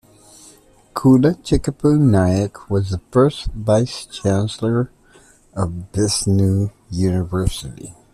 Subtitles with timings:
[0.95, 4.89] Kullal Chickappu Naik was the first Vice Chancellor
[5.53, 7.93] of this new university.